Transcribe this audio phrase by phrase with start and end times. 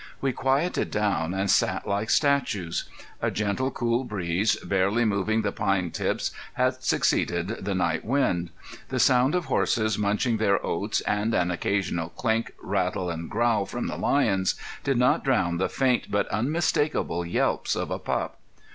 [0.19, 2.85] We quieted down and sat like statues.
[3.21, 8.49] A gentle, cool breeze, barely moving the pine tips, had succeeded the night wind.
[8.89, 13.85] The sound of horses munching their oats, and an occasional clink, rattle, and growl from
[13.85, 18.39] the lions did not drown the faint but unmistakable yelps of a pup.